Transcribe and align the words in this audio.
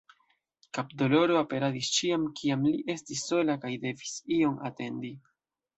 Kapdoloro 0.77 1.35
aperadis 1.41 1.91
ĉiam 1.99 2.25
kiam 2.41 2.67
li 2.71 2.83
estis 2.97 3.25
sola 3.29 3.61
kaj 3.67 3.77
devis 3.87 4.19
ion 4.41 4.59
atendi. 4.73 5.19